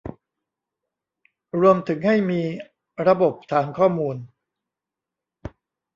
[1.61, 2.41] รวมถึงจัดให้มี
[3.07, 4.15] ระบบฐานข้อมูล